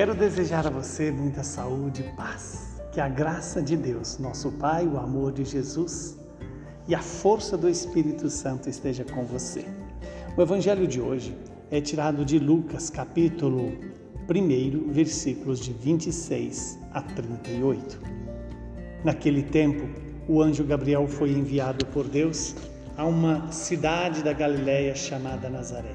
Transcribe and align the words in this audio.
Quero 0.00 0.14
desejar 0.14 0.66
a 0.66 0.70
você 0.70 1.10
muita 1.10 1.42
saúde 1.42 2.00
e 2.00 2.16
paz. 2.16 2.80
Que 2.90 3.02
a 3.02 3.06
graça 3.06 3.60
de 3.60 3.76
Deus, 3.76 4.16
nosso 4.18 4.50
Pai, 4.52 4.86
o 4.86 4.96
amor 4.96 5.30
de 5.30 5.44
Jesus 5.44 6.16
e 6.88 6.94
a 6.94 7.02
força 7.02 7.54
do 7.54 7.68
Espírito 7.68 8.30
Santo 8.30 8.70
esteja 8.70 9.04
com 9.04 9.26
você. 9.26 9.62
O 10.38 10.40
evangelho 10.40 10.86
de 10.86 11.02
hoje 11.02 11.36
é 11.70 11.82
tirado 11.82 12.24
de 12.24 12.38
Lucas, 12.38 12.88
capítulo 12.88 13.74
1, 14.26 14.90
versículos 14.90 15.60
de 15.60 15.74
26 15.74 16.78
a 16.94 17.02
38. 17.02 18.00
Naquele 19.04 19.42
tempo, 19.42 19.86
o 20.26 20.40
anjo 20.40 20.64
Gabriel 20.64 21.06
foi 21.06 21.30
enviado 21.32 21.84
por 21.84 22.08
Deus 22.08 22.56
a 22.96 23.04
uma 23.04 23.52
cidade 23.52 24.22
da 24.22 24.32
Galiléia 24.32 24.94
chamada 24.94 25.50
Nazaré, 25.50 25.94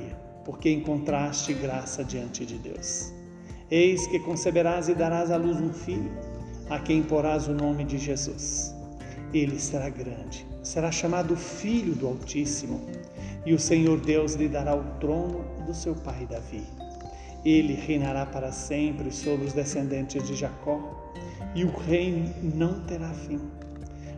porque 0.51 0.69
encontraste 0.69 1.53
graça 1.53 2.03
diante 2.03 2.45
de 2.45 2.57
Deus. 2.57 3.09
Eis 3.71 4.05
que 4.07 4.19
conceberás 4.19 4.89
e 4.89 4.93
darás 4.93 5.31
à 5.31 5.37
luz 5.37 5.55
um 5.61 5.71
filho, 5.71 6.11
a 6.69 6.77
quem 6.77 7.01
porás 7.01 7.47
o 7.47 7.53
nome 7.53 7.85
de 7.85 7.97
Jesus. 7.97 8.75
Ele 9.33 9.57
será 9.57 9.87
grande, 9.87 10.45
será 10.61 10.91
chamado 10.91 11.37
Filho 11.37 11.95
do 11.95 12.05
Altíssimo, 12.05 12.81
e 13.45 13.53
o 13.53 13.59
Senhor 13.59 14.01
Deus 14.01 14.33
lhe 14.33 14.49
dará 14.49 14.75
o 14.75 14.83
trono 14.99 15.45
do 15.65 15.73
seu 15.73 15.95
pai 15.95 16.27
Davi. 16.29 16.65
Ele 17.45 17.73
reinará 17.73 18.25
para 18.25 18.51
sempre 18.51 19.09
sobre 19.09 19.45
os 19.45 19.53
descendentes 19.53 20.27
de 20.27 20.35
Jacó, 20.35 21.13
e 21.55 21.63
o 21.63 21.71
reino 21.71 22.29
não 22.43 22.81
terá 22.81 23.07
fim. 23.13 23.39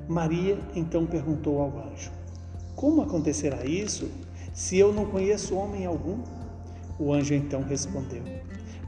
Maria 0.08 0.58
então 0.75 1.05
perguntou 1.05 1.61
ao 1.61 1.91
anjo: 1.91 2.11
Como 2.75 3.03
acontecerá 3.03 3.63
isso 3.65 4.09
se 4.53 4.77
eu 4.77 4.93
não 4.93 5.05
conheço 5.05 5.55
homem 5.55 5.85
algum? 5.85 6.19
O 6.97 7.11
anjo 7.11 7.33
então 7.33 7.61
respondeu: 7.61 8.23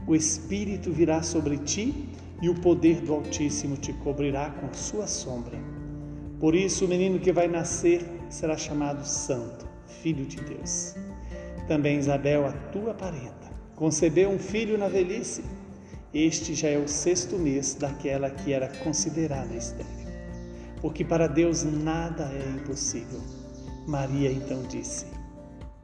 O 0.06 0.14
Espírito 0.14 0.90
virá 0.92 1.22
sobre 1.22 1.58
ti 1.58 2.08
e 2.40 2.48
o 2.48 2.54
poder 2.54 3.00
do 3.00 3.12
Altíssimo 3.12 3.76
te 3.76 3.92
cobrirá 3.92 4.50
com 4.50 4.72
sua 4.72 5.06
sombra. 5.06 5.58
Por 6.40 6.54
isso, 6.54 6.84
o 6.84 6.88
menino 6.88 7.18
que 7.18 7.32
vai 7.32 7.48
nascer 7.48 8.02
será 8.30 8.56
chamado 8.56 9.04
Santo, 9.04 9.66
Filho 9.86 10.24
de 10.24 10.36
Deus. 10.36 10.94
Também 11.66 11.98
Isabel, 11.98 12.46
a 12.46 12.52
tua 12.52 12.94
parenta, 12.94 13.50
concebeu 13.74 14.30
um 14.30 14.38
filho 14.38 14.78
na 14.78 14.88
velhice. 14.88 15.44
Este 16.14 16.54
já 16.54 16.68
é 16.68 16.78
o 16.78 16.88
sexto 16.88 17.36
mês 17.36 17.74
daquela 17.74 18.30
que 18.30 18.52
era 18.52 18.68
considerada 18.78 19.54
estéril 19.54 20.06
porque 20.80 21.04
para 21.04 21.26
Deus 21.26 21.64
nada 21.64 22.30
é 22.32 22.48
impossível. 22.50 23.20
Maria 23.86 24.30
então 24.30 24.62
disse: 24.62 25.06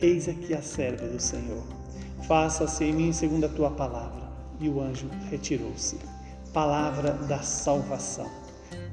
Eis 0.03 0.29
aqui 0.29 0.53
a 0.53 0.61
serva 0.61 1.07
do 1.07 1.21
Senhor. 1.21 1.63
Faça-se 2.27 2.83
em 2.83 2.93
mim 2.93 3.13
segundo 3.13 3.47
a 3.47 3.49
tua 3.49 3.71
palavra. 3.71 4.33
E 4.59 4.69
o 4.69 4.81
anjo 4.81 5.09
retirou-se. 5.31 5.97
Palavra 6.53 7.13
da 7.13 7.39
salvação. 7.39 8.29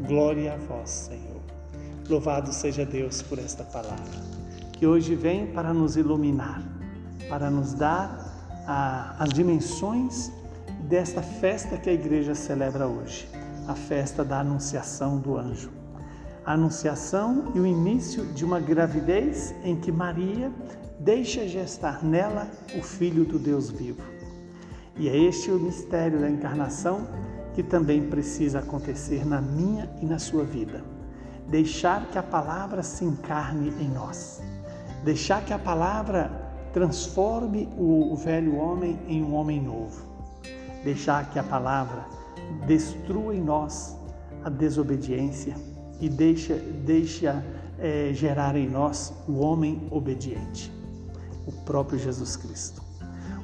Glória 0.02 0.54
a 0.54 0.58
vós, 0.58 0.88
Senhor. 0.88 1.42
Louvado 2.08 2.54
seja 2.54 2.86
Deus 2.86 3.24
por 3.24 3.40
esta 3.40 3.64
palavra, 3.64 4.22
que 4.74 4.86
hoje 4.86 5.16
vem 5.16 5.48
para 5.48 5.74
nos 5.74 5.98
iluminar, 5.98 6.62
para 7.28 7.50
nos 7.50 7.74
dar 7.74 8.64
a, 8.68 9.16
as 9.18 9.30
dimensões 9.30 10.32
desta 10.82 11.24
festa 11.24 11.78
que 11.78 11.90
a 11.90 11.94
igreja 11.94 12.36
celebra 12.36 12.88
hoje, 12.88 13.28
a 13.68 13.74
festa 13.74 14.24
da 14.24 14.40
Anunciação 14.40 15.18
do 15.18 15.38
Anjo 15.38 15.79
a 16.50 16.54
anunciação 16.54 17.52
e 17.54 17.60
o 17.60 17.68
início 17.68 18.26
de 18.26 18.44
uma 18.44 18.60
gravidez 18.60 19.54
em 19.64 19.76
que 19.76 19.92
Maria 19.92 20.52
deixa 21.00 21.48
gestar 21.48 22.04
nela 22.04 22.50
o 22.76 22.82
Filho 22.82 23.24
do 23.24 23.38
Deus 23.38 23.70
vivo. 23.70 24.02
E 24.98 25.08
é 25.08 25.16
este 25.16 25.52
o 25.52 25.60
mistério 25.60 26.20
da 26.20 26.28
encarnação 26.28 27.08
que 27.54 27.62
também 27.62 28.10
precisa 28.10 28.60
acontecer 28.60 29.24
na 29.28 29.40
minha 29.40 29.88
e 30.02 30.08
na 30.08 30.18
sua 30.18 30.44
vida. 30.44 30.84
Deixar 31.48 32.08
que 32.08 32.18
a 32.18 32.24
palavra 32.24 32.82
se 32.82 33.06
encarne 33.06 33.72
em 33.80 33.88
nós. 33.88 34.42
Deixar 35.04 35.46
que 35.46 35.54
a 35.54 35.60
palavra 35.60 36.32
transforme 36.74 37.70
o 37.78 38.16
velho 38.16 38.56
homem 38.56 39.00
em 39.08 39.24
um 39.24 39.36
homem 39.36 39.62
novo. 39.62 40.04
Deixar 40.84 41.30
que 41.30 41.38
a 41.38 41.44
palavra 41.44 42.08
destrua 42.66 43.36
em 43.36 43.42
nós 43.42 43.96
a 44.44 44.50
desobediência, 44.50 45.56
e 46.00 46.10
deixa, 46.10 46.56
deixa 46.56 47.44
é, 47.78 48.12
gerar 48.14 48.56
em 48.56 48.70
nós 48.70 49.14
o 49.28 49.40
homem 49.40 49.88
obediente, 49.92 50.72
o 51.46 51.52
próprio 51.52 52.00
Jesus 52.00 52.36
Cristo. 52.36 52.82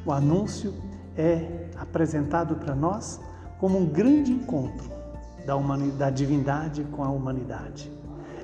O 0.06 0.12
anúncio 0.12 0.74
é 1.18 1.70
apresentado 1.78 2.56
para 2.56 2.76
nós 2.76 3.20
como 3.60 3.78
um 3.78 3.86
grande 3.86 4.32
encontro 4.32 4.90
da, 5.46 5.56
da 5.98 6.10
divindade 6.10 6.84
com 6.92 7.04
a 7.04 7.10
humanidade. 7.10 7.92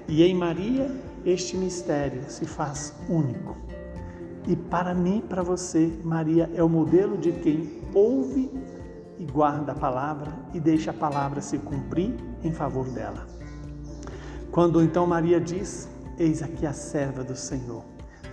E 0.07 0.23
em 0.23 0.33
Maria, 0.33 0.89
este 1.25 1.55
mistério 1.55 2.23
se 2.27 2.45
faz 2.45 2.93
único. 3.07 3.55
E 4.47 4.55
para 4.55 4.93
mim, 4.93 5.23
para 5.27 5.43
você, 5.43 5.91
Maria 6.03 6.49
é 6.55 6.63
o 6.63 6.69
modelo 6.69 7.17
de 7.17 7.31
quem 7.31 7.81
ouve 7.93 8.51
e 9.19 9.25
guarda 9.25 9.73
a 9.73 9.75
palavra 9.75 10.33
e 10.53 10.59
deixa 10.59 10.89
a 10.89 10.93
palavra 10.93 11.41
se 11.41 11.59
cumprir 11.59 12.15
em 12.43 12.51
favor 12.51 12.89
dela. 12.89 13.27
Quando 14.51 14.83
então 14.83 15.07
Maria 15.07 15.39
diz: 15.39 15.87
Eis 16.19 16.43
aqui 16.43 16.65
a 16.65 16.73
serva 16.73 17.23
do 17.23 17.35
Senhor, 17.35 17.85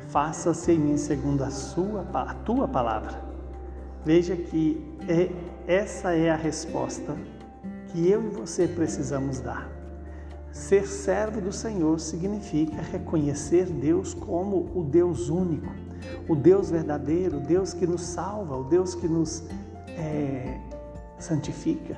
faça-se 0.08 0.72
em 0.72 0.78
mim 0.78 0.96
segundo 0.96 1.44
a 1.44 1.50
sua 1.50 2.04
a 2.12 2.34
tua 2.34 2.66
palavra. 2.66 3.22
Veja 4.04 4.34
que 4.34 4.84
é, 5.08 5.30
essa 5.66 6.14
é 6.14 6.30
a 6.30 6.36
resposta 6.36 7.16
que 7.88 8.08
eu 8.08 8.22
e 8.24 8.28
você 8.30 8.66
precisamos 8.66 9.38
dar. 9.38 9.70
Ser 10.50 10.88
servo 10.88 11.40
do 11.40 11.52
Senhor 11.52 12.00
significa 12.00 12.82
reconhecer 12.82 13.66
Deus 13.66 14.12
como 14.12 14.72
o 14.74 14.82
Deus 14.82 15.28
único, 15.28 15.72
o 16.26 16.34
Deus 16.34 16.68
verdadeiro, 16.68 17.36
o 17.36 17.40
Deus 17.40 17.72
que 17.72 17.86
nos 17.86 18.00
salva, 18.00 18.56
o 18.56 18.64
Deus 18.64 18.94
que 18.94 19.06
nos 19.06 19.44
é, 19.90 20.58
santifica 21.18 21.96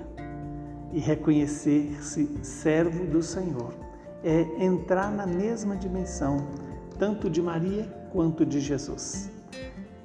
e 0.92 0.98
reconhecer-se 0.98 2.38
servo 2.42 3.06
do 3.06 3.22
Senhor 3.22 3.89
é 4.22 4.64
entrar 4.64 5.10
na 5.10 5.26
mesma 5.26 5.76
dimensão, 5.76 6.46
tanto 6.98 7.30
de 7.30 7.40
Maria 7.40 7.84
quanto 8.12 8.44
de 8.44 8.60
Jesus. 8.60 9.30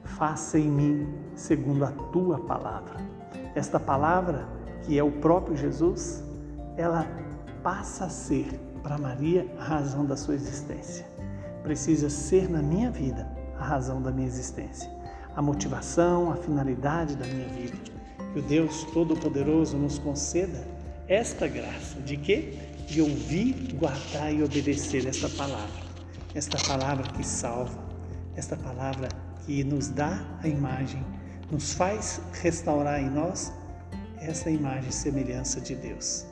Faça 0.04 0.58
em 0.58 0.70
mim 0.70 1.14
segundo 1.36 1.84
a 1.84 1.92
tua 1.92 2.40
palavra. 2.40 2.98
Esta 3.54 3.80
palavra, 3.80 4.48
que 4.84 4.98
é 4.98 5.04
o 5.04 5.12
próprio 5.12 5.58
Jesus, 5.58 6.24
ela 6.78 7.06
passa 7.62 8.06
a 8.06 8.10
ser 8.10 8.48
para 8.82 8.98
Maria 8.98 9.48
a 9.60 9.64
razão 9.64 10.06
da 10.06 10.16
sua 10.16 10.36
existência. 10.36 11.06
Precisa 11.64 12.10
ser 12.10 12.50
na 12.50 12.62
minha 12.62 12.92
vida 12.92 13.28
a 13.60 13.64
razão 13.64 14.02
da 14.02 14.12
minha 14.12 14.28
existência, 14.28 14.90
a 15.36 15.42
motivação, 15.42 16.32
a 16.32 16.36
finalidade 16.36 17.16
da 17.16 17.26
minha 17.26 17.48
vida. 17.48 17.78
Que 18.34 18.40
o 18.40 18.42
Deus 18.42 18.84
Todo-Poderoso 18.94 19.78
nos 19.78 19.98
conceda 19.98 20.64
esta 21.08 21.48
graça 21.48 22.00
de 22.02 22.18
que 22.18 22.75
de 22.88 23.02
ouvir, 23.02 23.74
guardar 23.74 24.34
e 24.34 24.44
obedecer 24.44 25.06
esta 25.08 25.30
palavra. 25.30 25.86
Esta 26.34 26.58
palavra 26.68 27.12
que 27.14 27.26
salva, 27.26 27.78
esta 28.36 28.56
palavra 28.56 29.08
que 29.46 29.64
nos 29.64 29.90
dá 29.90 30.26
a 30.44 30.48
imagem, 30.48 31.04
nos 31.52 31.74
faz 31.74 32.22
restaurar 32.42 33.02
em 33.02 33.10
nós 33.10 33.52
essa 34.18 34.50
imagem 34.50 34.90
e 34.90 34.94
semelhança 34.94 35.62
de 35.62 35.76
Deus. 35.76 36.26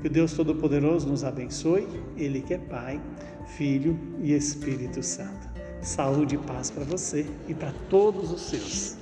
Que 0.00 0.08
o 0.08 0.10
Deus 0.10 0.32
Todo-Poderoso 0.32 1.08
nos 1.08 1.24
abençoe, 1.24 1.86
Ele 2.16 2.40
que 2.40 2.54
é 2.54 2.58
Pai, 2.58 3.00
Filho 3.56 3.98
e 4.22 4.32
Espírito 4.32 5.02
Santo. 5.02 5.48
Saúde 5.82 6.34
e 6.34 6.38
paz 6.38 6.70
para 6.70 6.84
você 6.84 7.26
e 7.46 7.54
para 7.54 7.72
todos 7.90 8.30
os 8.32 8.40
seus. 8.40 8.96